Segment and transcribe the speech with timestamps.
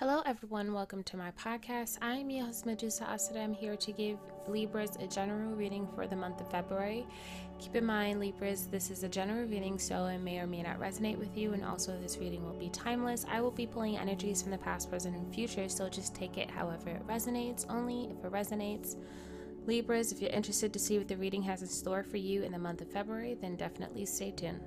[0.00, 0.72] Hello, everyone.
[0.72, 1.98] Welcome to my podcast.
[2.00, 3.44] I'm your host, Medusa Asada.
[3.44, 4.16] I'm here to give
[4.48, 7.06] Libras a general reading for the month of February.
[7.58, 10.80] Keep in mind, Libras, this is a general reading, so it may or may not
[10.80, 13.26] resonate with you, and also this reading will be timeless.
[13.30, 16.50] I will be pulling energies from the past, present, and future, so just take it
[16.50, 18.96] however it resonates, only if it resonates.
[19.66, 22.52] Libras, if you're interested to see what the reading has in store for you in
[22.52, 24.62] the month of February, then definitely stay tuned.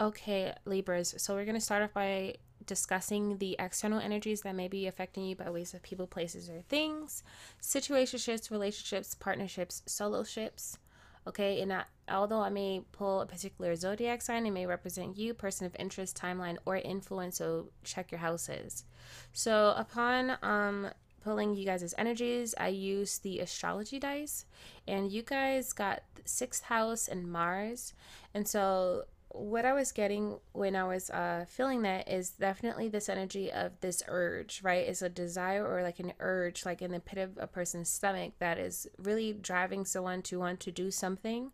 [0.00, 2.36] Okay, Libras, so we're going to start off by
[2.66, 6.62] discussing the external energies that may be affecting you by ways of people, places, or
[6.68, 7.22] things,
[7.62, 10.78] situationships, relationships, partnerships, solo ships.
[11.26, 15.34] Okay, and I, although I may pull a particular zodiac sign, it may represent you,
[15.34, 17.38] person of interest, timeline, or influence.
[17.38, 18.84] So check your houses.
[19.32, 20.88] So upon um
[21.24, 24.44] pulling you guys' energies, I used the astrology dice,
[24.86, 27.94] and you guys got sixth house and Mars,
[28.32, 33.08] and so what I was getting when I was uh, feeling that is definitely this
[33.08, 34.86] energy of this urge, right?
[34.86, 38.34] It's a desire or like an urge, like in the pit of a person's stomach,
[38.38, 41.52] that is really driving someone to want to do something.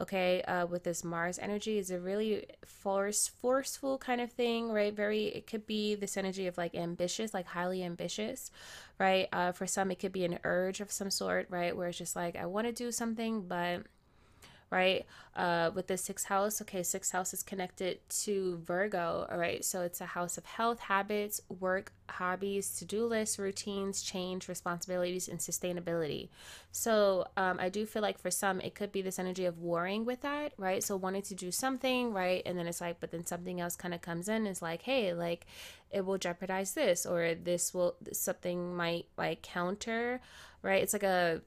[0.00, 4.94] Okay, uh, with this Mars energy, is a really force, forceful kind of thing, right?
[4.94, 8.50] Very, it could be this energy of like ambitious, like highly ambitious,
[8.98, 9.28] right?
[9.32, 11.76] Uh, for some, it could be an urge of some sort, right?
[11.76, 13.82] Where it's just like, I want to do something, but
[14.72, 15.04] right?
[15.36, 19.62] Uh, with the sixth house, okay, sixth house is connected to Virgo, all right?
[19.62, 25.28] So it's a house of health, habits, work, hobbies, to do lists, routines, change, responsibilities,
[25.28, 26.30] and sustainability.
[26.70, 30.06] So um, I do feel like for some, it could be this energy of warring
[30.06, 30.82] with that, right?
[30.82, 32.42] So wanting to do something, right?
[32.46, 35.12] And then it's like, but then something else kind of comes in, is like, hey,
[35.12, 35.46] like
[35.90, 40.22] it will jeopardize this, or this will, something might like counter,
[40.62, 40.82] right?
[40.82, 41.42] It's like a,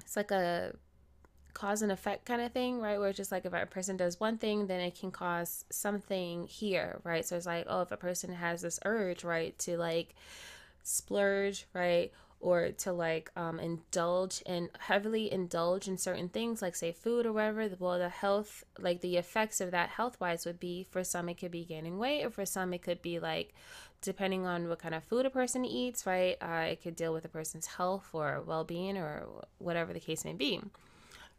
[0.00, 0.74] it's like a
[1.54, 2.98] cause and effect kind of thing, right?
[2.98, 6.46] Where it's just like if a person does one thing, then it can cause something
[6.46, 7.24] here, right?
[7.24, 10.14] So it's like, oh, if a person has this urge, right, to like
[10.82, 12.12] splurge, right?
[12.40, 17.32] Or to like um, indulge and heavily indulge in certain things, like say food or
[17.32, 17.70] whatever.
[17.78, 21.38] Well, the health, like the effects of that health wise would be for some, it
[21.38, 23.54] could be gaining weight, or for some, it could be like
[24.02, 26.36] depending on what kind of food a person eats, right?
[26.42, 29.24] Uh, it could deal with a person's health or well being or
[29.58, 30.60] whatever the case may be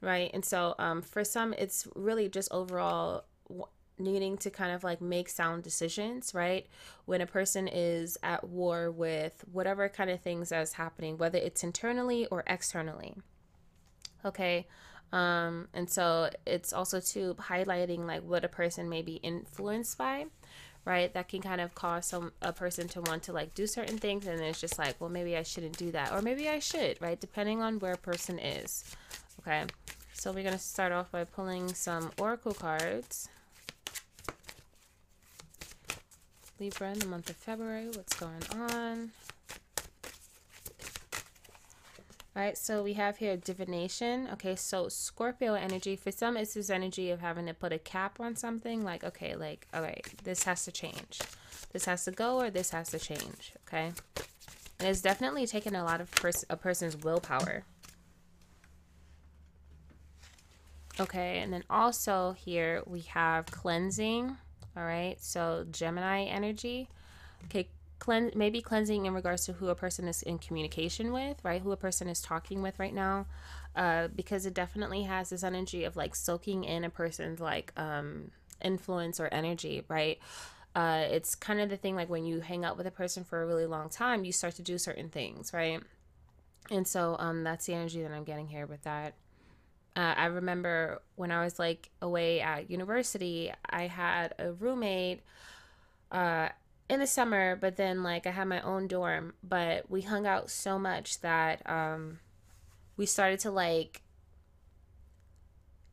[0.05, 0.29] right?
[0.33, 3.25] And so um, for some, it's really just overall
[3.97, 6.67] needing to kind of like make sound decisions, right?
[7.05, 11.63] When a person is at war with whatever kind of things that's happening, whether it's
[11.63, 13.15] internally or externally.
[14.23, 14.67] Okay.
[15.11, 20.25] Um, and so it's also to highlighting like what a person may be influenced by,
[20.83, 21.13] right?
[21.13, 24.27] That can kind of cause some a person to want to like do certain things,
[24.27, 27.19] and it's just like, well, maybe I shouldn't do that, or maybe I should, right?
[27.19, 28.83] Depending on where a person is.
[29.39, 29.63] Okay.
[30.25, 33.29] So we're going to start off by pulling some oracle cards.
[36.59, 39.11] Libra in the month of February, what's going on?
[42.35, 44.27] All right, so we have here divination.
[44.33, 45.95] Okay, so Scorpio energy.
[45.95, 48.83] For some, it's this energy of having to put a cap on something.
[48.83, 51.19] Like, okay, like, all right, this has to change.
[51.71, 53.53] This has to go or this has to change.
[53.67, 53.91] Okay.
[54.79, 57.63] And it's definitely taken a lot of pers- a person's willpower.
[60.99, 64.37] Okay, and then also here we have cleansing.
[64.77, 66.89] All right, so Gemini energy.
[67.45, 67.67] Okay,
[67.99, 71.61] cleanse maybe cleansing in regards to who a person is in communication with, right?
[71.61, 73.25] Who a person is talking with right now,
[73.75, 78.31] uh, because it definitely has this energy of like soaking in a person's like um
[78.61, 80.19] influence or energy, right?
[80.75, 83.41] Uh, it's kind of the thing like when you hang out with a person for
[83.41, 85.81] a really long time, you start to do certain things, right?
[86.69, 89.13] And so um, that's the energy that I'm getting here with that.
[89.95, 95.21] Uh, I remember when I was like away at university, I had a roommate
[96.11, 96.49] uh,
[96.89, 100.49] in the summer, but then like I had my own dorm, but we hung out
[100.49, 102.19] so much that um,
[102.97, 104.01] we started to like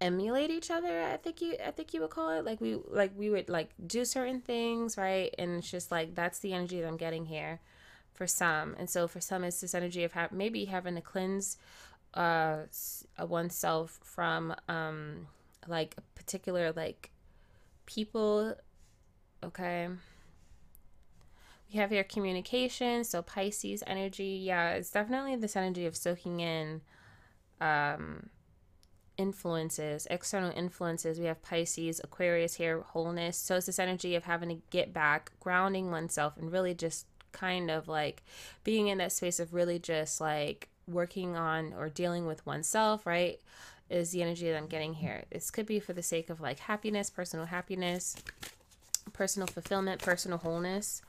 [0.01, 2.45] emulate each other i think you i think you would call it.
[2.45, 5.33] Like we like we would like do certain things right?
[5.39, 7.61] And it's just like that's the energy that i'm getting here
[8.13, 8.75] for some.
[8.79, 11.57] And so for some it's this energy of ha- maybe having to cleanse
[12.15, 12.63] uh,
[13.19, 15.27] oneself from um,
[15.67, 17.11] like particular like
[17.87, 18.55] people.
[19.43, 19.89] Okay.
[21.73, 24.41] We have here communication, so Pisces energy.
[24.43, 26.83] Yeah, it's definitely this energy of soaking in
[27.63, 28.29] um,
[29.17, 31.19] influences, external influences.
[31.19, 33.39] We have Pisces, Aquarius here, wholeness.
[33.39, 37.71] So it's this energy of having to get back, grounding oneself, and really just kind
[37.71, 38.23] of like
[38.63, 43.41] being in that space of really just like working on or dealing with oneself, right?
[43.91, 45.25] Is the energy that I'm getting here.
[45.31, 48.17] This could be for the sake of like happiness, personal happiness,
[49.13, 51.03] personal fulfillment, personal wholeness.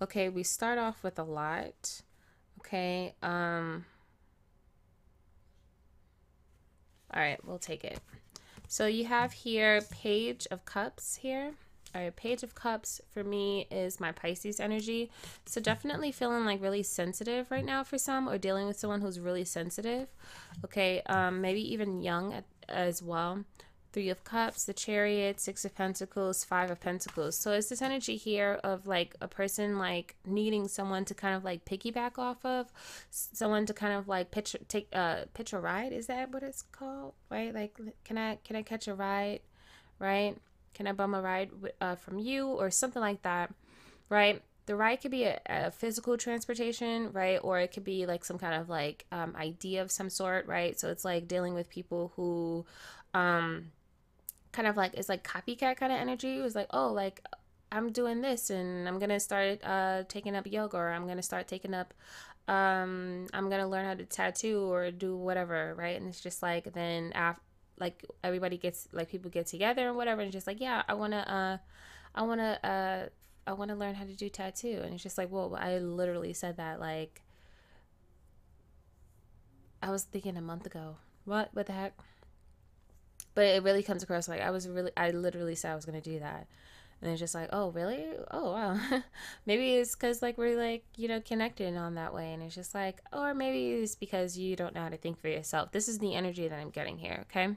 [0.00, 2.02] Okay, we start off with a lot.
[2.60, 3.84] Okay, um,
[7.12, 7.98] all right, we'll take it.
[8.68, 11.54] So you have here Page of Cups here.
[11.94, 15.10] All right, Page of Cups for me is my Pisces energy.
[15.46, 19.18] So definitely feeling like really sensitive right now for some or dealing with someone who's
[19.18, 20.08] really sensitive.
[20.64, 23.44] Okay, um, maybe even young at, as well.
[23.90, 27.38] Three of Cups, the Chariot, Six of Pentacles, Five of Pentacles.
[27.38, 31.42] So it's this energy here of like a person like needing someone to kind of
[31.42, 32.70] like piggyback off of,
[33.10, 35.92] someone to kind of like pitch take uh pitch a ride.
[35.92, 37.14] Is that what it's called?
[37.30, 37.54] Right?
[37.54, 39.40] Like, can I can I catch a ride?
[39.98, 40.36] Right?
[40.78, 43.52] Can I bum a ride uh, from you or something like that?
[44.08, 44.42] Right?
[44.68, 47.40] the ride could be a, a, physical transportation, right?
[47.42, 50.78] Or it could be like some kind of like um, idea of some sort, right?
[50.78, 52.66] So it's like dealing with people who
[53.14, 53.72] um,
[54.52, 56.38] kind of like it's like copycat kind of energy.
[56.38, 57.22] It was like, oh, like
[57.72, 61.48] I'm doing this and I'm gonna start uh taking up yoga or I'm gonna start
[61.48, 61.94] taking up
[62.46, 65.98] um I'm gonna learn how to tattoo or do whatever, right?
[65.98, 67.42] And it's just like then after
[67.80, 71.18] like everybody gets like people get together and whatever and just like, yeah, I wanna
[71.18, 73.08] uh I wanna uh
[73.46, 76.56] I wanna learn how to do tattoo and it's just like, well I literally said
[76.56, 77.22] that like
[79.82, 80.96] I was thinking a month ago.
[81.24, 81.94] What what the heck?
[83.38, 86.00] but it really comes across like I was really I literally said I was gonna
[86.00, 86.48] do that.
[87.00, 88.06] And it's just like, oh, really?
[88.32, 88.76] Oh, wow.
[89.46, 92.32] maybe it's because, like, we're, like, you know, connected on that way.
[92.32, 95.28] And it's just like, or maybe it's because you don't know how to think for
[95.28, 95.70] yourself.
[95.70, 97.54] This is the energy that I'm getting here, okay?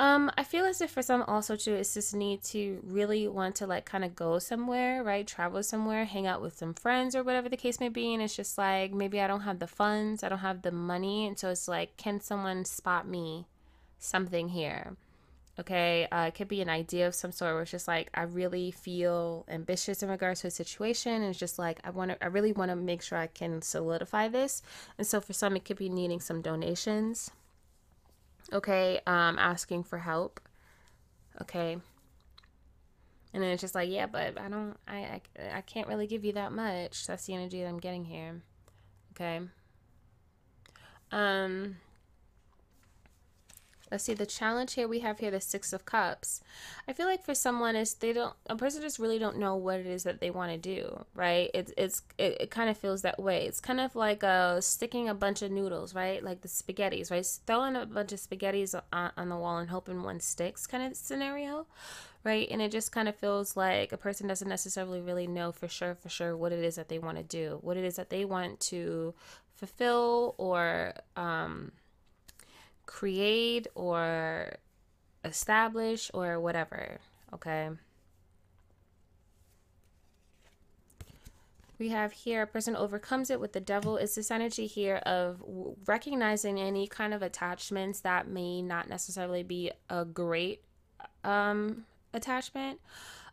[0.00, 3.54] Um, I feel as if for some also, too, it's this need to really want
[3.56, 5.26] to, like, kind of go somewhere, right?
[5.26, 8.14] Travel somewhere, hang out with some friends or whatever the case may be.
[8.14, 11.26] And it's just like, maybe I don't have the funds, I don't have the money.
[11.26, 13.46] And so it's like, can someone spot me?
[14.00, 14.96] something here.
[15.58, 18.22] Okay, uh, it could be an idea of some sort where it's just like I
[18.22, 22.24] really feel ambitious in regards to a situation, and it's just like I want to,
[22.24, 24.62] I really want to make sure I can solidify this.
[24.96, 27.30] And so for some, it could be needing some donations.
[28.52, 30.40] Okay, um, asking for help.
[31.42, 31.78] Okay,
[33.32, 35.20] and then it's just like yeah, but I don't, I, I,
[35.54, 37.06] I can't really give you that much.
[37.06, 38.42] That's the energy that I'm getting here.
[39.12, 39.40] Okay.
[41.12, 41.76] Um
[43.90, 46.40] Let's see the challenge here we have here the 6 of cups.
[46.86, 49.80] I feel like for someone is they don't a person just really don't know what
[49.80, 51.50] it is that they want to do, right?
[51.52, 53.46] It's it's it, it kind of feels that way.
[53.46, 56.22] It's kind of like uh sticking a bunch of noodles, right?
[56.22, 57.26] Like the spaghettis, right?
[57.46, 60.96] Throwing a bunch of spaghettis on, on the wall and hoping one sticks kind of
[60.96, 61.66] scenario
[62.24, 62.48] right?
[62.50, 65.94] And it just kind of feels like a person doesn't necessarily really know for sure,
[65.94, 68.24] for sure, what it is that they want to do, what it is that they
[68.24, 69.14] want to
[69.54, 71.72] fulfill or um,
[72.90, 74.52] create or
[75.24, 76.98] establish or whatever.
[77.32, 77.70] Okay.
[81.78, 85.42] we have here a person overcomes it with the devil is this energy here of
[85.86, 90.62] recognizing any kind of attachments that may not necessarily be a great
[91.24, 92.78] um attachment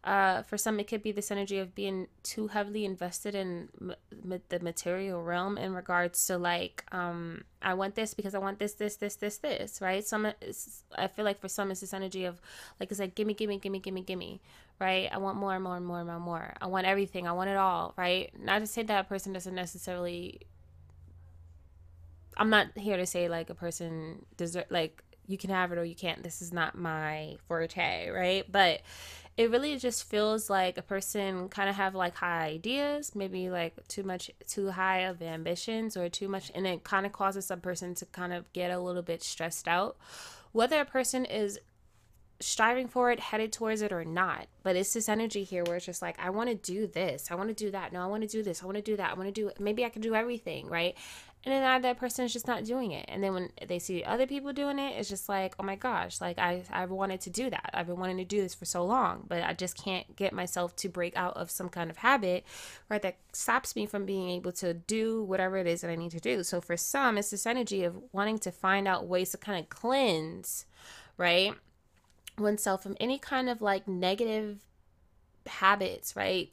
[0.08, 3.68] uh, for some, it could be this energy of being too heavily invested in
[4.48, 8.76] the material realm in regards to like, um, I want this because I want this,
[8.76, 10.08] this, this, this, this, right?
[10.08, 10.32] Some,
[10.96, 12.40] I feel like for some, it's this energy of
[12.80, 14.42] like, it's like, gimme, gimme, gimme, gimme, gimme,
[14.80, 15.10] right?
[15.12, 16.54] I want more, and more, and more, and more, more.
[16.62, 17.28] I want everything.
[17.28, 18.32] I want it all, right?
[18.40, 20.40] Not to say that person doesn't necessarily.
[22.38, 25.84] I'm not here to say like a person deserve like you can have it or
[25.84, 26.24] you can't.
[26.24, 28.50] This is not my forte, right?
[28.50, 28.82] But
[29.38, 33.76] it really just feels like a person kind of have like high ideas, maybe like
[33.88, 37.58] too much, too high of ambitions or too much, and it kind of causes a
[37.58, 39.96] person to kind of get a little bit stressed out.
[40.54, 41.60] Whether a person is
[42.40, 44.48] striving for it, headed towards it or not.
[44.64, 47.32] But it's this energy here where it's just like, I want to do this.
[47.32, 47.94] I want to do that.
[47.94, 48.62] No, I want to do this.
[48.62, 49.12] I want to do that.
[49.12, 50.96] I want to do maybe I can do everything, right?
[51.46, 53.06] And then that person is just not doing it.
[53.08, 56.20] And then when they see other people doing it, it's just like, oh my gosh,
[56.20, 57.70] like I, I've wanted to do that.
[57.74, 60.76] I've been wanting to do this for so long, but I just can't get myself
[60.78, 62.44] to break out of some kind of habit,
[62.90, 63.02] right?
[63.02, 66.20] That stops me from being able to do whatever it is that I need to
[66.20, 66.44] do.
[66.44, 69.70] So for some, it's this energy of wanting to find out ways to kind of
[69.70, 70.66] cleanse,
[71.18, 71.54] right?
[72.38, 74.60] Oneself from any kind of like negative
[75.46, 76.52] habits, right?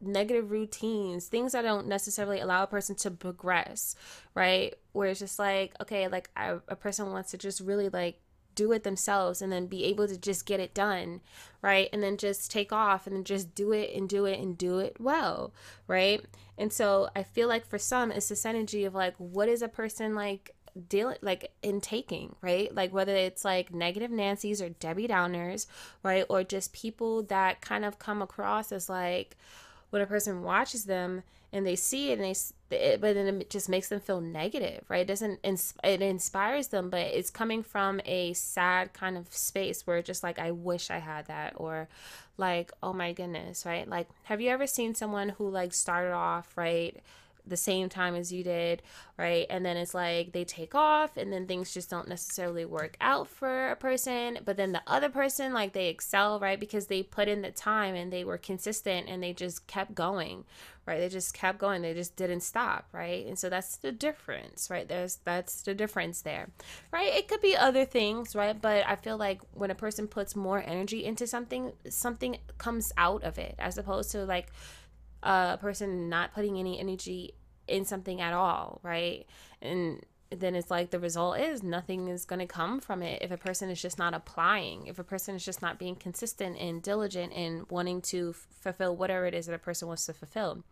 [0.00, 3.94] Negative routines, things that don't necessarily allow a person to progress,
[4.34, 4.74] right?
[4.92, 8.20] Where it's just like, okay, like I, a person wants to just really like
[8.54, 11.20] do it themselves and then be able to just get it done,
[11.62, 11.88] right?
[11.92, 14.80] And then just take off and then just do it and do it and do
[14.80, 15.52] it well,
[15.86, 16.24] right?
[16.58, 19.68] And so I feel like for some, it's this energy of like, what is a
[19.68, 20.56] person like
[20.88, 22.74] dealing like in taking right?
[22.74, 25.66] Like whether it's like negative nancy's or debbie downers
[26.02, 26.24] right?
[26.28, 29.36] Or just people that kind of come across as like
[29.90, 31.22] when a person watches them
[31.52, 32.34] and they see it and they
[32.76, 35.00] it, but then it just makes them feel negative right?
[35.00, 40.02] It doesn't it inspires them but it's coming from a sad kind of space where
[40.02, 41.88] just like i wish i had that or
[42.36, 43.88] like oh my goodness right?
[43.88, 47.02] Like have you ever seen someone who like started off right
[47.48, 48.82] the same time as you did,
[49.16, 49.46] right?
[49.50, 53.28] And then it's like they take off and then things just don't necessarily work out
[53.28, 56.58] for a person, but then the other person like they excel, right?
[56.58, 60.44] Because they put in the time and they were consistent and they just kept going,
[60.86, 60.98] right?
[60.98, 61.82] They just kept going.
[61.82, 63.26] They just didn't stop, right?
[63.26, 64.88] And so that's the difference, right?
[64.88, 66.48] There's that's the difference there.
[66.90, 67.14] Right?
[67.14, 68.58] It could be other things, right?
[68.60, 73.22] But I feel like when a person puts more energy into something, something comes out
[73.22, 74.48] of it as opposed to like
[75.22, 77.34] a person not putting any energy
[77.66, 79.26] in something at all, right?
[79.60, 83.30] And then it's like the result is nothing is going to come from it if
[83.30, 86.82] a person is just not applying, if a person is just not being consistent and
[86.82, 90.64] diligent in wanting to f- fulfill whatever it is that a person wants to fulfill.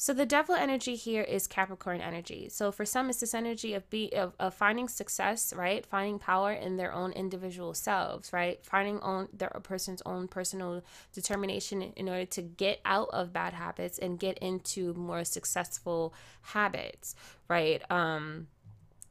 [0.00, 2.48] So the devil energy here is Capricorn energy.
[2.50, 5.84] So for some, it's this energy of be of, of finding success, right?
[5.84, 8.64] Finding power in their own individual selves, right?
[8.64, 13.54] Finding own their a person's own personal determination in order to get out of bad
[13.54, 17.16] habits and get into more successful habits,
[17.48, 17.82] right?
[17.90, 18.46] Um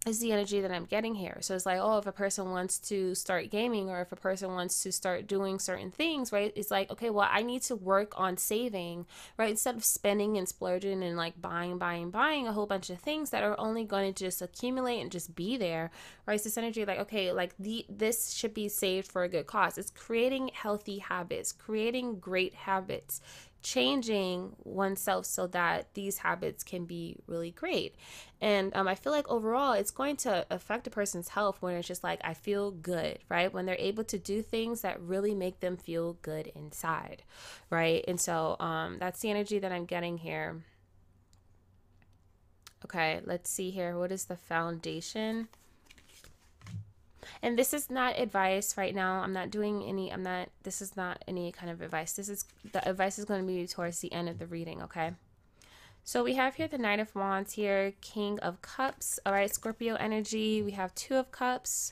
[0.07, 1.37] is the energy that I'm getting here.
[1.41, 4.51] So it's like, oh, if a person wants to start gaming or if a person
[4.51, 6.53] wants to start doing certain things, right?
[6.55, 9.05] It's like, okay, well, I need to work on saving,
[9.37, 9.49] right?
[9.49, 13.29] Instead of spending and splurging and like buying, buying, buying a whole bunch of things
[13.31, 15.91] that are only going to just accumulate and just be there,
[16.25, 16.35] right?
[16.35, 19.77] It's this energy like, okay, like the this should be saved for a good cause.
[19.77, 23.21] It's creating healthy habits, creating great habits
[23.67, 27.95] changing oneself so that these habits can be really great.
[28.39, 31.87] And um, I feel like overall, it's going to affect a person's health when it's
[31.87, 33.53] just like, I feel good, right?
[33.53, 37.23] When they're able to do things that really make them feel good inside,
[37.69, 38.05] right?
[38.07, 40.63] And so um, that's the energy that I'm getting here.
[42.85, 43.97] Okay, let's see here.
[43.99, 45.49] What is the foundation?
[47.41, 49.21] And this is not advice right now.
[49.21, 52.13] I'm not doing any, I'm not, this is not any kind of advice.
[52.13, 55.11] This is, the advice is going to be towards the end of the reading, okay?
[56.03, 59.19] So we have here the Knight of Wands here, King of Cups.
[59.25, 60.61] All right, Scorpio energy.
[60.61, 61.91] We have Two of Cups.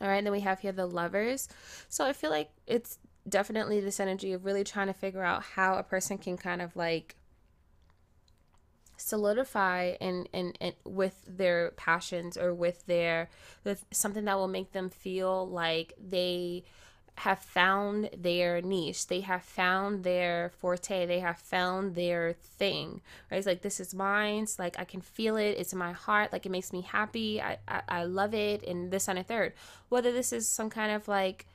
[0.00, 1.48] All right, then we have here the Lovers.
[1.90, 5.74] So I feel like it's definitely this energy of really trying to figure out how
[5.74, 7.16] a person can kind of like
[9.00, 13.28] solidify and, and, and with their passions or with their
[13.64, 16.64] with something that will make them feel like they
[17.16, 19.06] have found their niche.
[19.08, 21.04] They have found their forte.
[21.04, 23.38] They have found their thing right?
[23.38, 24.44] It's like this is mine.
[24.44, 25.56] It's like i can feel it.
[25.58, 26.32] It's in my heart.
[26.32, 27.40] Like it makes me happy.
[27.40, 28.62] I, I i love it.
[28.66, 29.52] And this on a third.
[29.88, 31.46] Whether this is some kind of like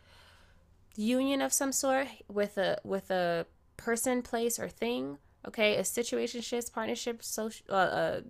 [0.95, 3.45] union of some sort with a with a
[3.77, 8.21] person place or thing Okay, a situationships, partnerships, social, uh, uh,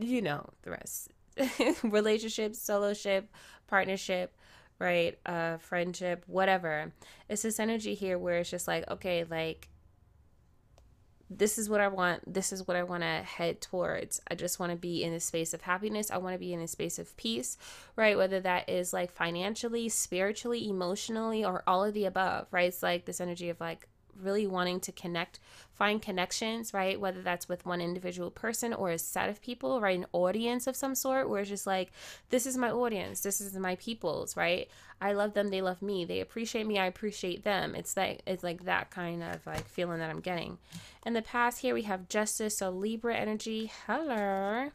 [0.00, 1.12] you know the rest.
[1.82, 3.24] Relationships, soloship,
[3.68, 4.36] partnership,
[4.78, 5.18] right?
[5.24, 6.92] Uh, friendship, whatever.
[7.28, 9.68] It's this energy here where it's just like, okay, like
[11.28, 12.32] this is what I want.
[12.32, 14.20] This is what I want to head towards.
[14.30, 16.10] I just want to be in a space of happiness.
[16.10, 17.58] I want to be in a space of peace,
[17.96, 18.16] right?
[18.16, 22.68] Whether that is like financially, spiritually, emotionally, or all of the above, right?
[22.68, 23.88] It's like this energy of like,
[24.22, 25.38] really wanting to connect,
[25.72, 27.00] find connections, right?
[27.00, 29.98] Whether that's with one individual person or a set of people, right?
[29.98, 31.92] An audience of some sort, where it's just like,
[32.30, 34.68] this is my audience, this is my people's, right?
[35.00, 37.74] I love them, they love me, they appreciate me, I appreciate them.
[37.74, 40.58] It's like it's like that kind of like feeling that I'm getting.
[41.04, 43.70] In the past here we have justice, so Libra energy.
[43.86, 44.70] Hello.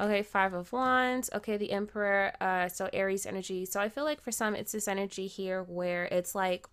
[0.00, 1.30] Okay, Five of Wands.
[1.34, 2.32] Okay, the Emperor.
[2.40, 3.66] Uh, so Aries energy.
[3.66, 6.66] So I feel like for some, it's this energy here where it's like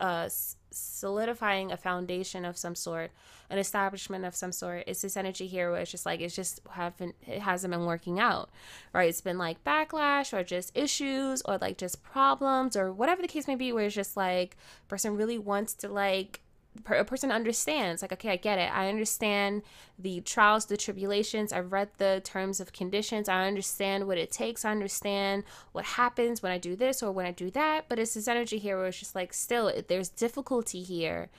[0.00, 0.28] uh,
[0.70, 3.10] solidifying a foundation of some sort,
[3.50, 4.84] an establishment of some sort.
[4.86, 8.20] It's this energy here where it's just like it's just haven't it hasn't been working
[8.20, 8.50] out,
[8.92, 9.08] right?
[9.08, 13.46] It's been like backlash or just issues or like just problems or whatever the case
[13.46, 13.72] may be.
[13.72, 14.56] Where it's just like
[14.88, 16.40] person really wants to like
[16.90, 18.70] a person understands like okay i get it.
[18.74, 19.62] I understand
[19.98, 21.52] the trials the tribulations.
[21.52, 23.28] I've read the terms of conditions.
[23.28, 24.64] I understand what it takes.
[24.64, 27.86] I understand what happens when i do this or when i do that.
[27.88, 31.30] But it's this energy here where it's just like still there's difficulty here.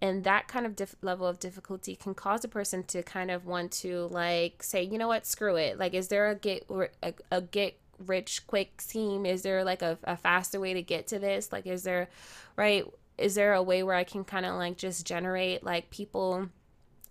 [0.00, 3.46] And that kind of diff- level of difficulty can cause a person to kind of
[3.46, 5.26] want to like say you know what?
[5.26, 5.78] Screw it.
[5.78, 6.66] Like is there a get
[7.02, 9.26] a, a get rich quick scheme?
[9.26, 11.52] Is there like a, a faster way to get to this?
[11.52, 12.08] Like is there
[12.56, 12.84] right
[13.18, 16.48] is there a way where I can kind of like just generate like people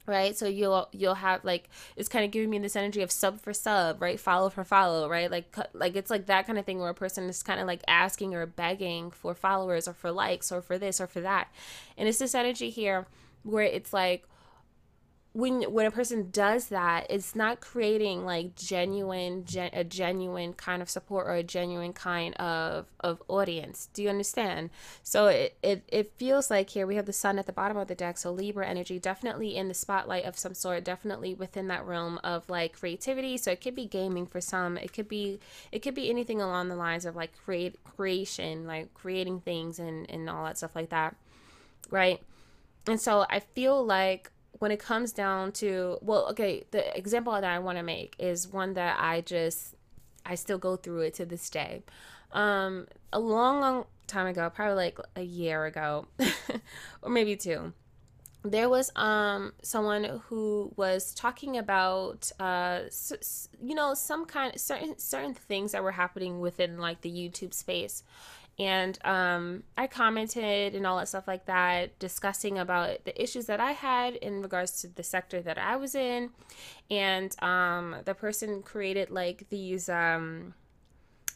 [0.08, 0.38] right?
[0.38, 3.54] So you'll you'll have like it's kind of giving me this energy of sub for
[3.54, 4.20] sub right?
[4.20, 5.30] Follow for follow right?
[5.30, 7.82] Like like it's like that kind of thing where a person is kind of like
[7.88, 11.50] asking or begging for followers or for likes or for this or for that.
[11.98, 13.06] And it's this energy here
[13.44, 14.24] where it's like
[15.38, 20.82] when when a person does that it's not creating like genuine gen, a genuine kind
[20.82, 23.88] of support or a genuine kind of of audience.
[23.94, 24.72] Do you understand?
[25.04, 27.88] So it, it it feels like here we have the sun at the bottom of
[27.88, 31.86] the deck so libra energy definitely in the spotlight of some sort definitely within that
[31.86, 33.38] realm of like creativity.
[33.38, 34.76] So it could be gaming for some.
[34.76, 35.40] It could be
[35.72, 40.10] it could be anything along the lines of like create creation like creating things and
[40.10, 41.16] and all that stuff like that
[41.92, 42.22] right?
[42.88, 47.44] And so i feel like when it comes down to well okay the example that
[47.44, 49.76] i want to make is one that i just
[50.26, 51.84] i still go through it to this day.
[52.32, 56.08] Um a long long time ago probably like a year ago
[57.02, 57.74] or maybe two
[58.44, 62.82] there was um someone who was talking about uh
[63.62, 68.04] you know some kind certain certain things that were happening within like the YouTube space
[68.60, 73.60] and um, I commented and all that stuff like that, discussing about the issues that
[73.60, 76.32] I had in regards to the sector that I was in.
[76.90, 80.56] And um, the person created like these um,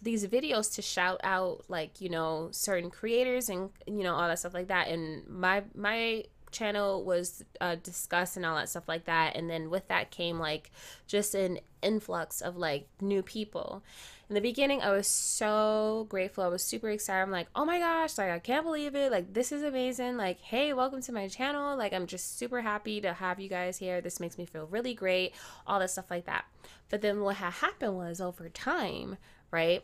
[0.02, 4.40] these videos to shout out like you know certain creators and you know all that
[4.40, 4.88] stuff like that.
[4.88, 9.36] And my my channel was uh, discussed and all that stuff like that.
[9.36, 10.72] And then with that came like
[11.08, 13.84] just an influx of like new people
[14.32, 16.46] in the beginning, I was so grateful.
[16.46, 17.22] I was super excited.
[17.22, 19.12] I'm like, oh my gosh, like I can't believe it.
[19.12, 20.16] Like this is amazing.
[20.16, 21.76] Like, hey, welcome to my channel.
[21.76, 24.00] Like I'm just super happy to have you guys here.
[24.00, 25.34] This makes me feel really great.
[25.68, 26.46] All that stuff like that.
[26.90, 29.18] But then what happened was over time,
[29.52, 29.84] right?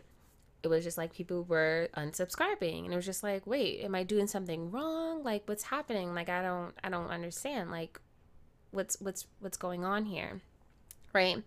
[0.71, 4.03] It was just like people were unsubscribing and it was just like, wait, am I
[4.03, 5.23] doing something wrong?
[5.23, 6.13] Like what's happening?
[6.13, 7.71] Like I don't I don't understand.
[7.71, 7.99] Like
[8.71, 10.41] what's what's what's going on here?
[11.13, 11.43] Right?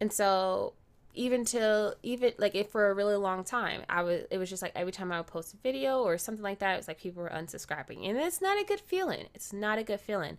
[0.00, 0.74] And so
[1.14, 4.62] even till even like if for a really long time i was it was just
[4.62, 6.98] like every time i would post a video or something like that it was like
[6.98, 10.36] people were unsubscribing and it's not a good feeling it's not a good feeling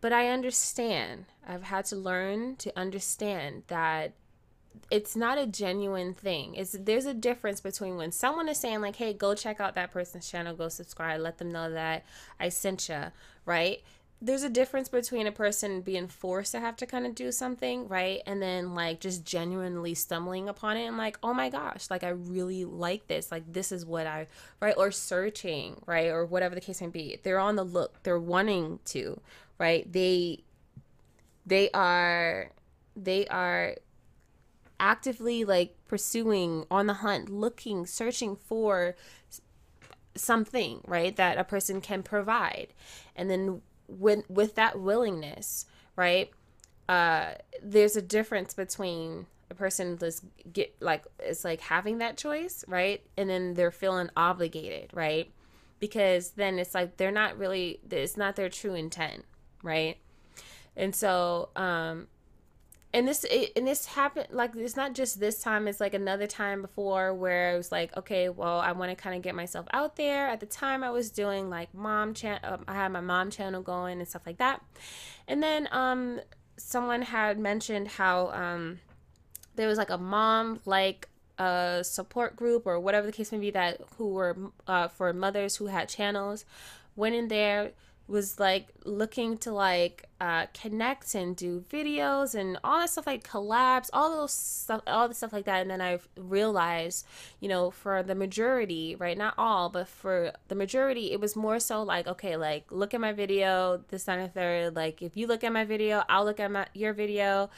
[0.00, 4.12] but i understand i've had to learn to understand that
[4.90, 8.96] it's not a genuine thing it's there's a difference between when someone is saying like
[8.96, 12.04] hey go check out that person's channel go subscribe let them know that
[12.40, 13.04] i sent you
[13.44, 13.82] right
[14.20, 17.86] there's a difference between a person being forced to have to kind of do something,
[17.86, 18.20] right?
[18.26, 22.08] And then like just genuinely stumbling upon it and like, oh my gosh, like I
[22.08, 23.30] really like this.
[23.30, 24.26] Like this is what I,
[24.60, 24.74] right?
[24.76, 26.08] Or searching, right?
[26.08, 27.20] Or whatever the case may be.
[27.22, 29.20] They're on the look, they're wanting to,
[29.56, 29.90] right?
[29.90, 30.42] They,
[31.46, 32.50] they are,
[32.96, 33.76] they are
[34.80, 38.94] actively like pursuing on the hunt, looking, searching for
[40.14, 41.14] something, right?
[41.16, 42.68] That a person can provide.
[43.16, 46.30] And then with with that willingness, right?
[46.88, 52.64] Uh, there's a difference between a person just get like it's like having that choice,
[52.68, 53.02] right?
[53.16, 55.30] And then they're feeling obligated, right?
[55.80, 59.24] Because then it's like they're not really it's not their true intent,
[59.62, 59.96] right?
[60.76, 62.08] And so um
[62.92, 66.26] and this it, and this happened like it's not just this time it's like another
[66.26, 69.66] time before where it was like okay well i want to kind of get myself
[69.72, 70.28] out there.
[70.28, 73.62] At the time i was doing like mom chan um, i had my mom channel
[73.62, 74.62] going and stuff like that.
[75.26, 76.20] And then um
[76.56, 78.80] someone had mentioned how um
[79.54, 83.50] there was like a mom like a support group or whatever the case may be
[83.50, 86.44] that who were uh, for mothers who had channels
[86.96, 87.70] went in there
[88.08, 93.22] was like looking to like uh, connect and do videos and all that stuff like
[93.22, 97.06] collabs all those stuff all the stuff like that and then i realized
[97.38, 101.60] you know for the majority right not all but for the majority it was more
[101.60, 105.26] so like okay like look at my video this and the third like if you
[105.28, 107.48] look at my video i'll look at my your video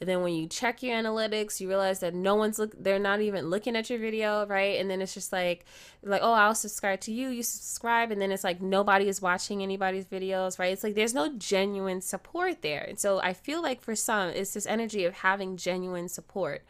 [0.00, 3.20] and then when you check your analytics, you realize that no one's look they're not
[3.20, 4.80] even looking at your video, right?
[4.80, 5.66] And then it's just like
[6.02, 9.62] like, oh, I'll subscribe to you, you subscribe, and then it's like nobody is watching
[9.62, 10.72] anybody's videos, right?
[10.72, 12.84] It's like there's no genuine support there.
[12.88, 16.62] And so I feel like for some it's this energy of having genuine support,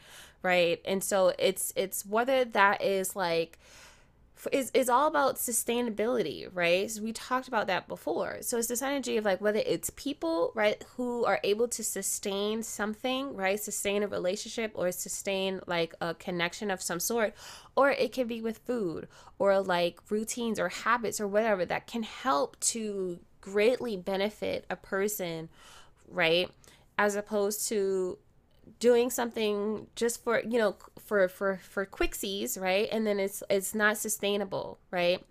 [0.42, 0.80] right?
[0.84, 3.58] And so it's it's whether that is like
[4.52, 6.90] is, is all about sustainability, right?
[6.90, 8.38] So we talked about that before.
[8.40, 12.62] So it's this energy of like whether it's people, right, who are able to sustain
[12.62, 17.34] something, right, sustain a relationship or sustain like a connection of some sort,
[17.76, 22.02] or it can be with food or like routines or habits or whatever that can
[22.02, 25.48] help to greatly benefit a person,
[26.08, 26.50] right?
[26.98, 28.18] As opposed to
[28.78, 33.74] doing something just for you know for for for quicksies right and then it's it's
[33.74, 35.24] not sustainable right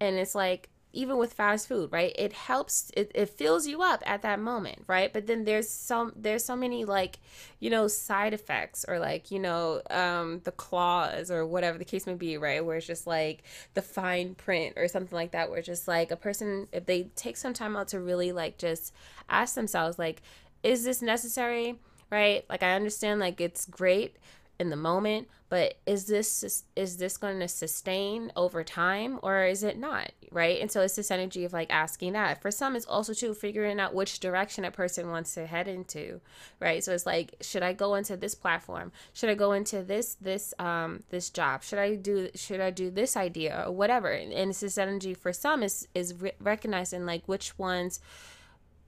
[0.00, 2.14] and it's like even with fast food right?
[2.18, 5.12] It helps it, it fills you up at that moment right?
[5.12, 7.18] But then there's some there's so many like
[7.58, 12.06] you know side effects or like you know um the clause or whatever the case
[12.06, 12.64] may be right?
[12.64, 13.42] Where it's just like
[13.74, 17.04] the fine print or something like that where it's just like a person if they
[17.16, 18.92] take some time out to really like just
[19.28, 20.22] ask themselves like
[20.62, 21.78] is this necessary
[22.10, 22.44] right?
[22.50, 24.16] Like i understand like it's great
[24.60, 29.64] in the moment but is this is this going to sustain over time or is
[29.64, 30.60] it not right?
[30.60, 32.40] And so it's this energy of like asking that.
[32.40, 36.20] For some it's also too figuring out which direction a person wants to head into
[36.60, 36.82] right?
[36.84, 38.92] So it's like should i go into this platform?
[39.12, 41.64] Should i go into this this um this job?
[41.64, 44.12] Should i do should i do this idea or whatever?
[44.12, 47.98] And it's this energy for some is is re- recognizing like which ones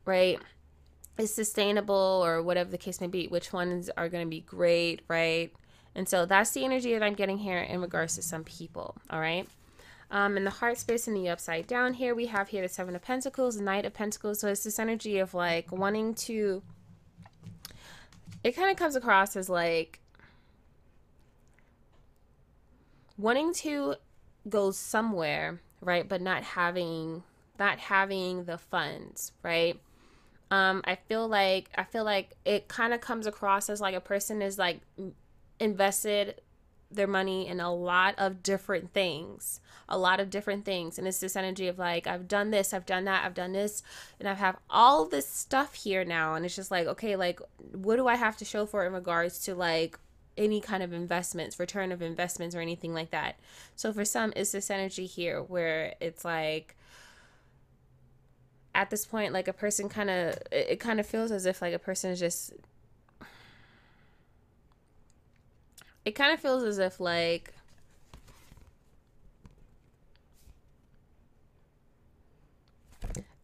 [0.04, 0.38] right
[1.18, 5.02] is sustainable or whatever the case may be which ones are going to be great
[5.08, 5.52] right
[5.94, 8.96] and so that's the energy that I'm getting here in regards to some people.
[9.10, 9.46] All right.
[10.10, 12.94] Um, in the heart space in the upside down here, we have here the Seven
[12.94, 14.40] of Pentacles, the Knight of Pentacles.
[14.40, 16.62] So it's this energy of like wanting to,
[18.44, 20.00] it kind of comes across as like
[23.16, 23.94] wanting to
[24.48, 26.06] go somewhere, right?
[26.06, 27.22] But not having,
[27.58, 29.80] not having the funds, right?
[30.50, 34.00] Um, I feel like, I feel like it kind of comes across as like a
[34.00, 34.80] person is like
[35.62, 36.40] invested
[36.90, 39.60] their money in a lot of different things
[39.92, 40.98] a lot of different things.
[40.98, 43.82] And it's this energy of like i've done this i've done that i've done this
[44.18, 46.34] and i have all this stuff here now.
[46.34, 47.40] And it's just like okay like
[47.72, 49.98] what do i have to show for in regards to like
[50.38, 53.38] any kind of investments return of investments or anything like that?
[53.76, 56.74] So for some it's this energy here where it's like
[58.74, 61.74] at this point like a person kind of it kind of feels as if like
[61.74, 62.54] a person is just
[66.04, 67.54] it kind of feels as if like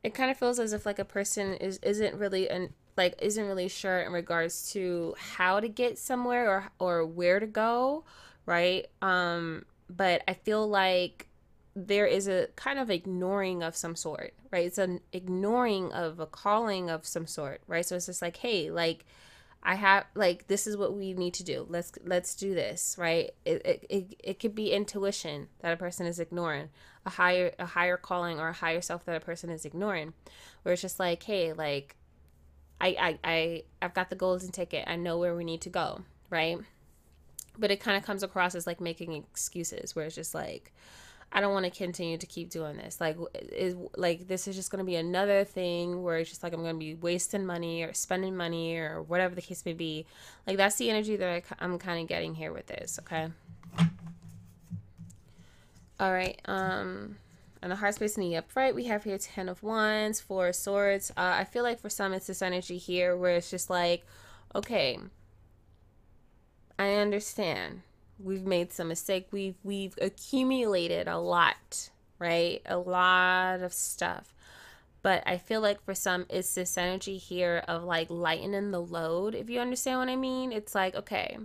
[0.02, 3.46] it kind of feels as if like a person is isn't really and like isn't
[3.46, 8.04] really sure in regards to how to get somewhere or or where to go
[8.46, 8.86] right?
[9.02, 11.26] Um but i feel like
[11.74, 14.66] there is a kind of ignoring of some sort right?
[14.66, 17.84] It's an ignoring of a calling of some sort right?
[17.84, 19.04] So it's just like hey like
[19.68, 21.66] I have like this is what we need to do.
[21.68, 23.32] Let's let's do this, right?
[23.44, 26.70] It, it it it could be intuition that a person is ignoring,
[27.04, 30.14] a higher a higher calling or a higher self that a person is ignoring,
[30.62, 31.96] where it's just like, hey, like
[32.80, 34.84] I I I I've got the golden ticket.
[34.88, 36.00] I know where we need to go,
[36.30, 36.58] right?
[37.58, 40.72] But it kind of comes across as like making excuses, where it's just like,
[41.30, 43.00] I don't want to continue to keep doing this.
[43.00, 43.16] Like,
[43.52, 46.62] is like this is just going to be another thing where it's just like I'm
[46.62, 50.06] going to be wasting money or spending money or whatever the case may be.
[50.46, 52.98] Like that's the energy that I, I'm kind of getting here with this.
[53.02, 53.28] Okay.
[56.00, 56.40] All right.
[56.46, 57.16] Um,
[57.60, 60.56] and the heart space in the upright, we have here Ten of Wands, Four of
[60.56, 61.10] Swords.
[61.10, 64.06] Uh, I feel like for some, it's this energy here where it's just like,
[64.54, 64.98] okay,
[66.78, 67.82] I understand
[68.22, 72.62] we've made some mistake we've we've accumulated a lot right?
[72.66, 74.34] A lot of stuff.
[75.02, 79.34] But i feel like for some it's this energy here of like lightening the load
[79.34, 80.52] if you understand what i mean.
[80.52, 81.38] It's like okay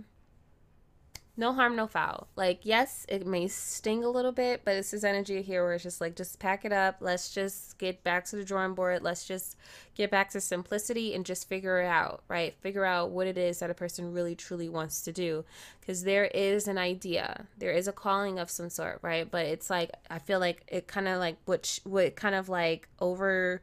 [1.36, 2.28] no harm, no foul.
[2.36, 5.82] Like, yes, it may sting a little bit, but it's this energy here where it's
[5.82, 6.98] just like, just pack it up.
[7.00, 9.02] Let's just get back to the drawing board.
[9.02, 9.56] Let's just
[9.96, 12.54] get back to simplicity and just figure it out, right?
[12.60, 15.44] Figure out what it is that a person really truly wants to do.
[15.80, 19.28] Because there is an idea, there is a calling of some sort, right?
[19.28, 22.88] But it's like, I feel like it kind of like, which, what kind of like
[23.00, 23.60] over,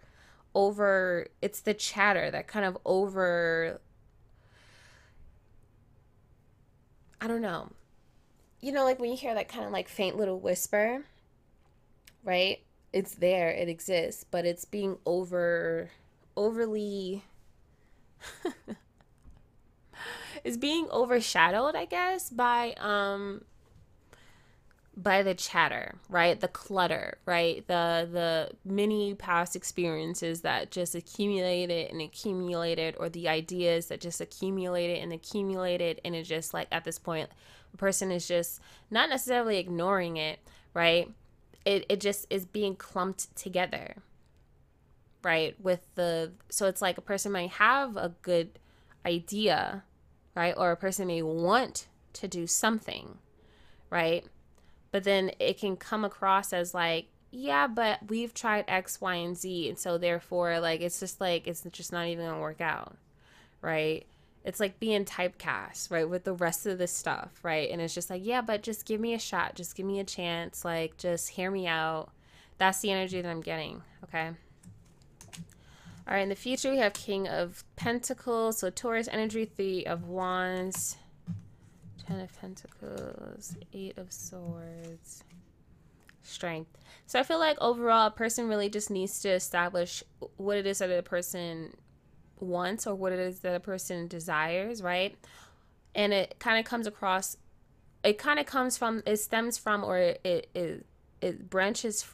[0.54, 3.80] over, it's the chatter that kind of over
[7.22, 7.70] I don't know.
[8.60, 11.06] You know, like when you hear that kind of like faint little whisper,
[12.24, 12.60] right?
[12.92, 15.90] It's there, it exists, but it's being over
[16.36, 17.24] overly
[20.44, 23.44] is being overshadowed, I guess, by um
[25.02, 26.40] by the chatter, right?
[26.40, 27.66] The clutter, right?
[27.68, 34.22] The the many past experiences that just accumulated and accumulated or the ideas that just
[34.22, 37.30] accumulated and accumulated and it just like at this point
[37.72, 40.40] the person is just not necessarily ignoring it,
[40.74, 41.10] right?
[41.66, 43.96] It it just is being clumped together.
[45.24, 45.56] Right?
[45.62, 48.60] With the so it's like a person might have a good
[49.06, 49.84] idea,
[50.36, 50.54] right?
[50.58, 53.18] Or a person may want to do something,
[53.90, 54.26] right?
[54.92, 59.38] But then it can come across as like yeah but we've tried x y and
[59.38, 62.96] z and so therefore like it's just like it's just not even gonna work out
[63.62, 64.06] right
[64.44, 68.10] it's like being typecast right with the rest of this stuff right and it's just
[68.10, 71.30] like yeah but just give me a shot just give me a chance like just
[71.30, 72.10] hear me out
[72.62, 73.82] That's the energy that I'm getting.
[74.04, 74.30] Okay.
[76.08, 78.60] All right, in the future, we have King of Pentacles.
[78.60, 80.98] So Taurus energy, Three of Wands,
[82.08, 85.24] Ten of Pentacles, Eight of Swords,
[86.24, 86.78] Strength.
[87.06, 90.04] So I feel like overall, a person really just needs to establish
[90.38, 91.74] what it is that a person
[92.40, 95.16] wants or what it is that a person desires, right?
[95.94, 97.38] And it kind of comes across,
[98.04, 100.86] it kind of comes from, it stems from, or it, it,
[101.22, 102.06] it branches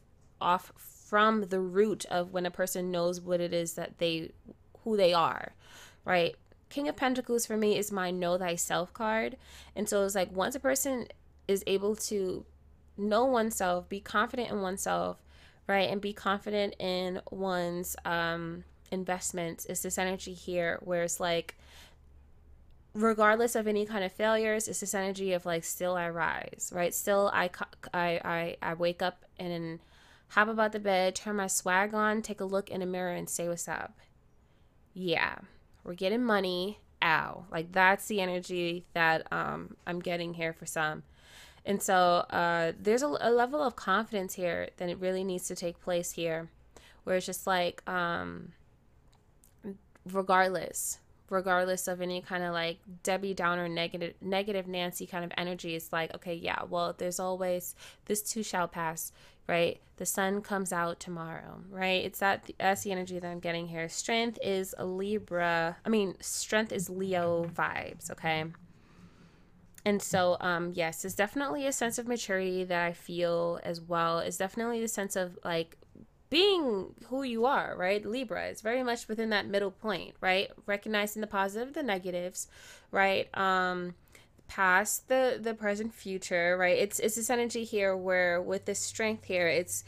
[0.41, 4.31] off from the root of when a person knows what it is that they
[4.83, 5.53] who they are,
[6.05, 6.35] right?
[6.69, 9.37] King of Pentacles for me is my know thyself card.
[9.75, 11.07] And so it's like once a person
[11.47, 12.45] is able to
[12.97, 15.23] know oneself, be confident in oneself,
[15.67, 15.89] right?
[15.89, 21.57] And be confident in one's um investments is this energy here where it's like
[22.93, 26.93] regardless of any kind of failures it's this energy of like still i rise right
[26.93, 27.49] still i
[27.93, 29.79] i i, I wake up and
[30.29, 33.29] hop about the bed, turn my swag on, take a look in a mirror, and
[33.29, 33.99] say what's up.
[34.93, 35.37] Yeah,
[35.87, 36.79] we're getting money.
[37.01, 37.45] Ow.
[37.49, 41.03] Like that's the energy that um, I'm getting here for some.
[41.65, 41.95] And so
[42.29, 46.11] uh, there's a, a, level of confidence here that it really needs to take place
[46.11, 46.49] here,
[47.03, 48.53] where it's just like, um,
[50.05, 55.75] regardless, regardless of any kind of like Debbie Downer negative negative Nancy kind of energy,
[55.75, 59.11] it's like, okay, yeah, well, there's always this too shall pass
[59.47, 59.79] right?
[59.97, 62.05] The sun comes out tomorrow, right?
[62.05, 63.89] It's that that's the energy that I'm getting here.
[63.89, 65.77] Strength is a Libra.
[65.85, 68.45] I mean, strength is Leo vibes, okay?
[69.85, 74.19] And so, um, yes, it's definitely a sense of maturity that I feel as well.
[74.19, 75.77] It's definitely the sense of like
[76.29, 78.05] being who you are, right?
[78.05, 80.51] Libra is very much within that middle point, right?
[80.65, 82.47] Recognizing the positive, the negatives,
[82.91, 83.29] right?
[83.37, 83.95] Um,
[84.47, 86.77] past the the present future right?
[86.77, 89.83] It's it's this energy here where with this strength here it's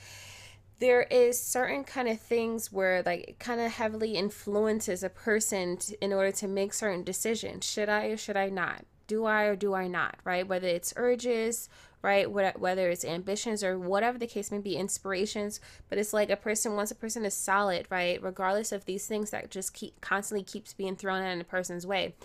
[0.79, 5.77] there is certain kind of things where like it kind of heavily influences a person
[6.01, 7.65] in order to make certain decisions.
[7.65, 8.85] Should i or should i not?
[9.07, 10.47] Do i or do i not right?
[10.47, 11.69] Whether it's urges
[12.01, 12.31] right?
[12.31, 15.59] Whether it's ambitions or whatever the case may be inspirations.
[15.89, 18.21] But it's like a person once a person is solid right?
[18.23, 22.15] Regardless of these things that just keep constantly keeps being thrown in a person's way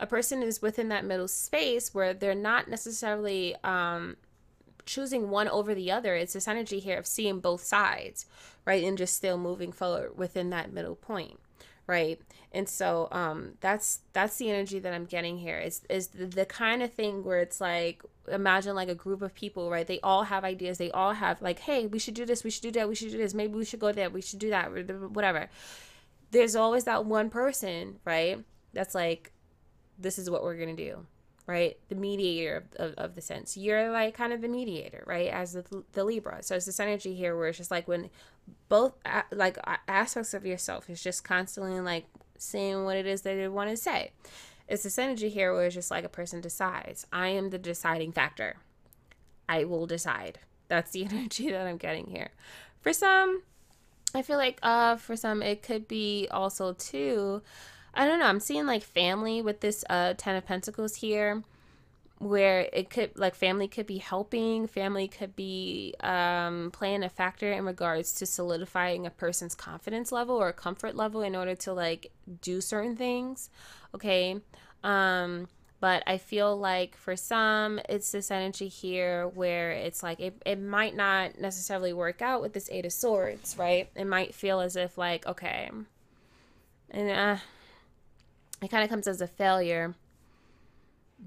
[0.00, 4.16] a person is within that middle space where they're not necessarily um,
[4.86, 6.14] choosing one over the other.
[6.14, 8.26] It's this energy here of seeing both sides,
[8.64, 8.84] right?
[8.84, 11.38] And just still moving forward within that middle point
[11.88, 12.20] right?
[12.52, 15.58] And so um that's that's the energy that i'm getting here.
[15.58, 19.34] Is is the, the kind of thing where it's like imagine like a group of
[19.34, 19.86] people right?
[19.86, 20.78] They all have ideas.
[20.78, 22.44] They all have like hey we should do this.
[22.44, 22.88] We should do that.
[22.88, 23.34] We should do this.
[23.34, 24.10] Maybe we should go there.
[24.10, 24.68] We should do that.
[25.10, 25.50] Whatever.
[26.30, 29.32] There's always that one person right that's like
[29.98, 31.06] this is what we're going to do
[31.48, 31.78] right?
[31.88, 33.56] The mediator of, of, of, the sense.
[33.56, 35.28] You're like kind of the mediator right?
[35.28, 36.42] As the, the libra.
[36.42, 38.10] So it's this energy here where it's just like when
[38.68, 38.92] both
[39.32, 39.58] like
[39.88, 42.04] aspects of yourself is just constantly like
[42.36, 44.12] saying what it is that they want to say.
[44.68, 47.06] It's this energy here where it's just like a person decides.
[47.10, 48.56] I am the deciding factor.
[49.48, 50.40] I will decide.
[50.68, 52.30] That's the energy that i'm getting here.
[52.82, 53.42] For some
[54.14, 57.42] i feel like uh for some it could be also too
[57.94, 58.26] I don't know.
[58.26, 61.42] I'm seeing like family with this uh Ten of Pentacles here
[62.18, 67.52] where it could like family could be helping family could be um, playing a factor
[67.52, 72.10] in regards to solidifying a person's confidence level or comfort level in order to like
[72.42, 73.50] do certain things
[73.94, 74.36] okay
[74.82, 75.46] um
[75.78, 80.60] but i feel like for some it's this energy here where it's like it, it
[80.60, 84.74] might not necessarily work out with this eight of swords right it might feel as
[84.74, 85.70] if like okay
[86.90, 87.36] and uh
[88.62, 89.94] it kind of comes as a failure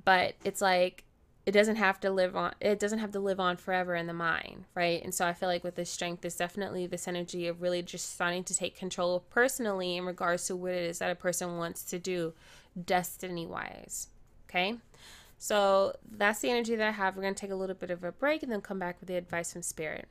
[0.06, 1.04] but it's like
[1.46, 4.13] it doesn't have to live on it doesn't have to live on forever in the
[4.13, 5.04] mind right?
[5.04, 8.13] And so i feel like with this strength is definitely this energy of really just
[8.13, 11.84] starting to take control personally in regards to what it is that a person wants
[11.86, 12.34] to do
[12.86, 14.08] destiny wise
[14.50, 14.76] okay?
[15.38, 17.15] So that's the energy that i have.
[17.15, 19.08] We're going to take a little bit of a break and then come back with
[19.08, 20.08] the advice from spirit.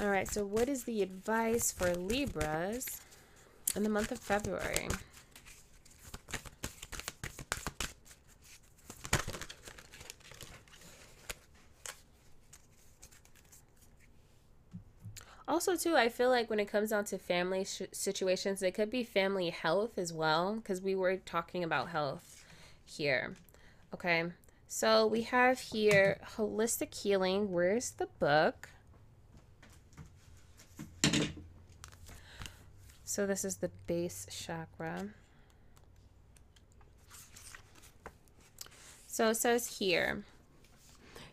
[0.00, 3.00] All right so what is the advice for libras
[3.74, 4.88] in the month of february
[15.48, 18.90] also too i feel like when it comes down to family sh- situations it could
[18.90, 22.44] be family health as well because we were talking about health
[22.84, 23.34] here
[23.94, 24.24] okay?
[24.66, 27.52] So we have here holistic healing.
[27.52, 28.68] Where's the book?
[33.04, 35.08] So this is the base chakra.
[39.06, 40.24] So it says here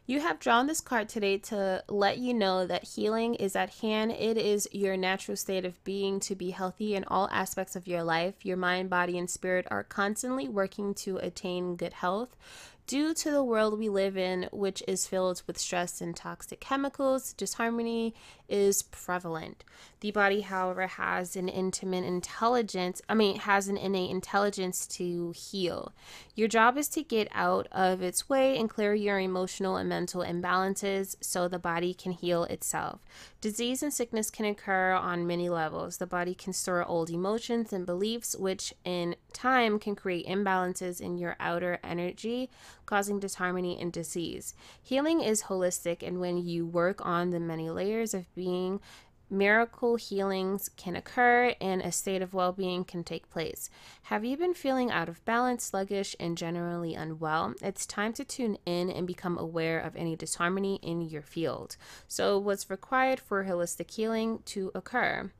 [0.08, 4.12] You have drawn this card today to let you know that healing is at hand.
[4.12, 8.04] It is your natural state of being to be healthy in all aspects of your
[8.04, 8.46] life.
[8.46, 12.38] Your mind, body, and spirit are constantly working to attain good health.
[12.86, 17.34] Due to the world we live in, which is filled with stress and toxic chemicals,
[17.34, 18.13] disharmony
[18.48, 19.63] is prevalent.
[20.06, 25.94] The body, however, has an intimate intelligence, I mean, has an innate intelligence to heal.
[26.36, 30.22] Your job is to get out of its way and clear your emotional and mental
[30.22, 33.00] imbalances so the body can heal itself.
[33.41, 35.98] Disease and sickness can occur on many levels.
[35.98, 41.18] The body can store old emotions and beliefs, which in time can create imbalances in
[41.18, 42.52] your outer energy
[42.86, 44.54] causing disharmony and disease.
[44.82, 48.80] Healing is holistic, and when you work on the many layers of being,
[49.29, 53.69] miracle healings can occur and a state of well being can take place.
[54.03, 57.53] Have you been feeling out of balance, sluggish, and generally unwell?
[57.61, 61.77] It's time to tune in and become aware of any disharmony in your field.
[62.07, 65.31] So, what's required for holistic healing to occur?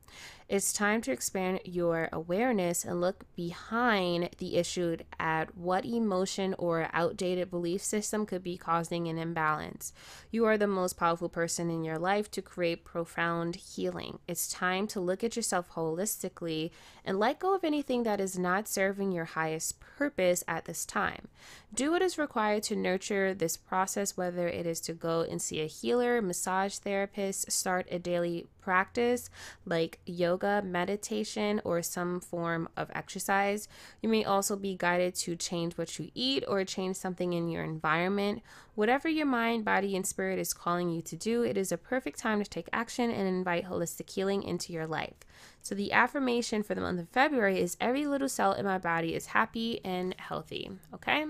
[0.48, 6.88] It's time to expand your awareness and look behind the issue at what emotion or
[6.94, 9.92] outdated belief system could be causing an imbalance.
[10.30, 14.20] You are the most powerful person in your life to create profound healing.
[14.28, 16.70] It's time to look at yourself holistically
[17.04, 21.28] and let go of anything that is not serving your highest purpose at this time.
[21.74, 25.62] Do what is required to nurture this process, whether it is to go and see
[25.62, 29.30] a healer, massage therapist, start a daily practice
[29.66, 33.68] like yoga, meditation, or some form of exercise.
[34.02, 37.64] You may also be guided to change what you eat or change something in your
[37.64, 38.42] environment.
[38.76, 42.20] Whatever your mind, body, and spirit is calling you to do, it is a perfect
[42.20, 45.16] time to take action and invite holistic healing into your life.
[45.62, 49.16] So, the affirmation for the month of February is every little cell in my body
[49.16, 50.72] is happy and healthy.
[50.94, 51.26] Okay?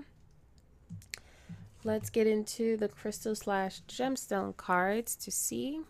[1.86, 5.82] Let's get into the crystal slash gemstone cards to see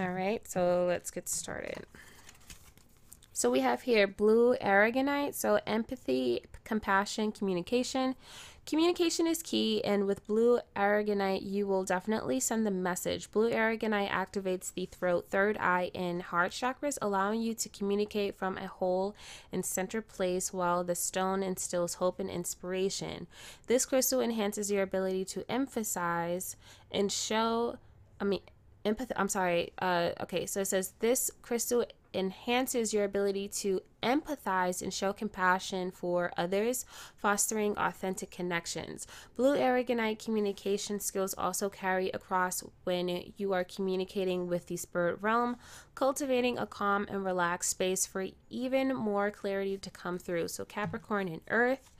[0.00, 1.84] All right, so let's get started.
[3.32, 8.14] So we have here blue aragonite, so empathy, compassion, communication.
[8.64, 13.30] Communication is key, and with blue aragonite, you will definitely send the message.
[13.30, 18.58] Blue aragonite activates the throat, third eye, and heart chakras, allowing you to communicate from
[18.58, 19.16] a whole
[19.52, 23.26] and center place, while the stone instills hope and inspiration.
[23.68, 26.56] This crystal enhances your ability to emphasize
[26.90, 27.78] and show,
[28.20, 28.40] I mean,
[28.88, 34.80] empathy i'm sorry uh, okay so it says this crystal enhances your ability to empathize
[34.80, 36.84] and show compassion for others
[37.16, 39.06] fostering authentic connections.
[39.36, 45.56] Blue aragonite communication skills also carry across when you are communicating with the spirit realm
[45.94, 50.48] cultivating a calm and relaxed space for even more clarity to come through.
[50.48, 51.90] So capricorn and earth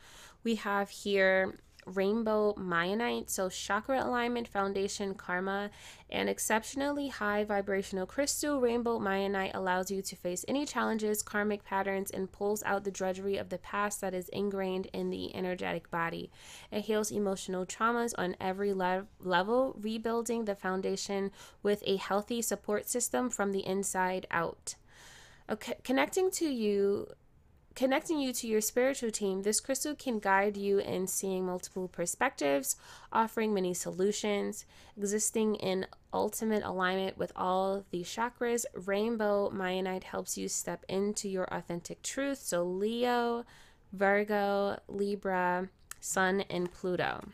[0.45, 1.59] we have here
[1.95, 5.71] rainbow Mayanite, so chakra alignment, foundation, karma,
[6.11, 8.61] an exceptionally high vibrational crystal.
[8.61, 13.37] Rainbow Mayanite allows you to face any challenges, karmic patterns, and pulls out the drudgery
[13.37, 16.31] of the past that is ingrained in the energetic body.
[16.71, 21.31] It heals emotional traumas on every le- level, rebuilding the foundation
[21.63, 24.77] with a healthy support system from the inside out.
[25.51, 27.09] Okay, connecting to you
[27.75, 32.75] Connecting you to your spiritual team, this crystal can guide you in seeing multiple perspectives,
[33.13, 34.65] offering many solutions,
[34.97, 38.65] existing in ultimate alignment with all the chakras.
[38.75, 42.39] Rainbow Mayanite helps you step into your authentic truth.
[42.39, 43.45] So, Leo,
[43.93, 45.69] Virgo, Libra,
[46.01, 47.25] Sun, and Pluto.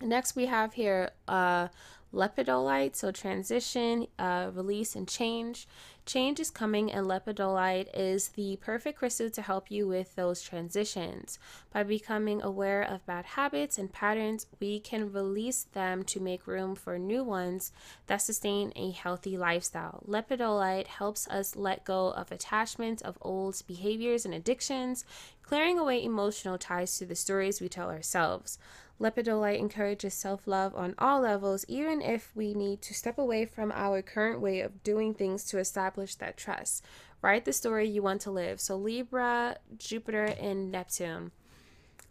[0.00, 1.68] Next, we have here uh,
[2.14, 5.66] lepidolite, so transition, uh, release, and change.
[6.06, 11.38] Change is coming, and lepidolite is the perfect crystal to help you with those transitions.
[11.72, 16.74] By becoming aware of bad habits and patterns, we can release them to make room
[16.74, 17.72] for new ones
[18.06, 20.02] that sustain a healthy lifestyle.
[20.06, 25.04] Lepidolite helps us let go of attachments of old behaviors and addictions,
[25.42, 28.58] clearing away emotional ties to the stories we tell ourselves.
[29.00, 33.72] Lepidolite encourages self love on all levels, even if we need to step away from
[33.72, 36.84] our current way of doing things to establish that trust.
[37.20, 38.60] Write the story you want to live.
[38.60, 41.32] So, Libra, Jupiter, and Neptune.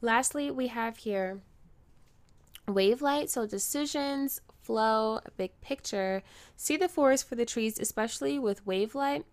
[0.02, 1.40] Lastly, we have here
[2.68, 3.30] wavellite.
[3.30, 6.24] so decisions, flow, big picture.
[6.56, 9.24] See the forest for the trees, especially with Wavellite.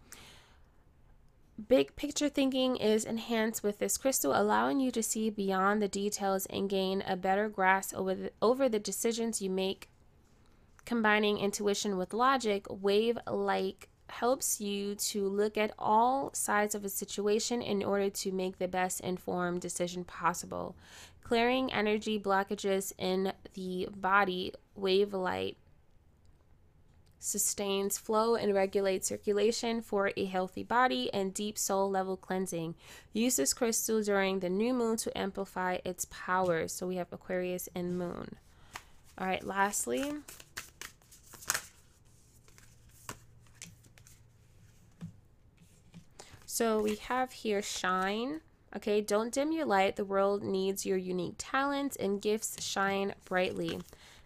[1.68, 6.46] Big picture thinking is enhanced with this crystal, allowing you to see beyond the details
[6.46, 9.90] and gain a better grasp over the, over the decisions you make.
[10.84, 17.62] Combining intuition with logic, wavellite helps you to look at all sides of a situation
[17.62, 20.76] in order to make the best informed decision possible.
[21.22, 25.56] Clearing energy blockages in the body, wavellite
[27.20, 32.74] sustains flow and regulates circulation for a healthy body and deep soul level cleansing.
[33.12, 36.66] Use this crystal during the new moon to amplify its power.
[36.66, 38.36] So we have Aquarius and moon.
[39.18, 40.14] All right, lastly,
[46.46, 48.40] so we have here shine.
[48.74, 49.96] Okay, don't dim your light.
[49.96, 53.80] The world needs your unique talents and gifts shine brightly.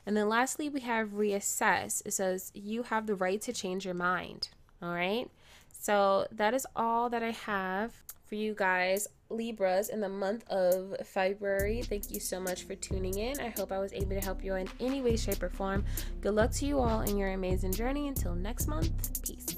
[0.07, 2.03] And then lastly, we have reassess.
[2.05, 4.49] It says you have the right to change your mind.
[4.83, 5.29] All right.
[5.73, 7.93] So that is all that I have
[8.27, 11.83] for you guys, Libras, in the month of February.
[11.83, 13.39] Thank you so much for tuning in.
[13.41, 15.85] I hope I was able to help you in any way, shape, or form.
[16.21, 18.09] Good luck to you all in your amazing journey.
[18.09, 19.57] Until next month, peace.